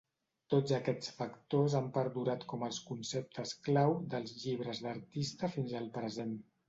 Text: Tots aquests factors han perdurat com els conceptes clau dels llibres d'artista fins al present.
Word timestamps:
Tots 0.51 0.71
aquests 0.75 1.09
factors 1.17 1.75
han 1.79 1.91
perdurat 1.97 2.45
com 2.53 2.65
els 2.69 2.79
conceptes 2.87 3.53
clau 3.69 3.95
dels 4.15 4.35
llibres 4.45 4.83
d'artista 4.87 5.55
fins 5.59 5.77
al 5.83 5.93
present. 6.01 6.35